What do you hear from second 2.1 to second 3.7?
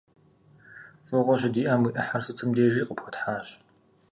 сытым дежи къыпхуэтхьащ.